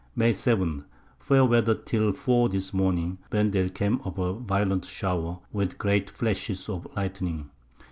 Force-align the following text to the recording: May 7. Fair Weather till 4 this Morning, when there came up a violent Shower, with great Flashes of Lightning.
May 0.15 0.33
7. 0.33 0.83
Fair 1.19 1.45
Weather 1.45 1.75
till 1.75 2.11
4 2.11 2.49
this 2.49 2.73
Morning, 2.73 3.19
when 3.29 3.51
there 3.51 3.69
came 3.69 4.01
up 4.03 4.17
a 4.17 4.33
violent 4.33 4.85
Shower, 4.85 5.41
with 5.53 5.77
great 5.77 6.09
Flashes 6.09 6.67
of 6.67 6.87
Lightning. 6.95 7.51